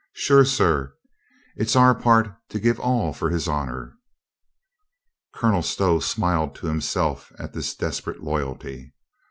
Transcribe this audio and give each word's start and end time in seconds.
Sure, 0.15 0.43
sir, 0.43 0.95
it's 1.55 1.75
our 1.75 1.93
part 1.93 2.35
to 2.49 2.59
give 2.59 2.79
all 2.79 3.13
for 3.13 3.29
his 3.29 3.47
honor." 3.47 3.99
Colonel 5.31 5.61
Stow 5.61 5.99
smiled 5.99 6.55
to 6.55 6.65
himself 6.65 7.31
at 7.37 7.53
this 7.53 7.75
desperate 7.75 8.23
loyalty. 8.23 8.93